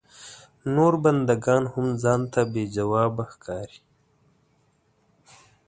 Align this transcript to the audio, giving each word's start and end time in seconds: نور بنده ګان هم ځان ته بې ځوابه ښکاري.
نور 0.75 0.93
بنده 1.03 1.35
ګان 1.45 1.63
هم 1.73 1.87
ځان 2.03 2.21
ته 2.33 2.41
بې 2.51 2.63
ځوابه 2.75 3.23
ښکاري. 3.31 3.79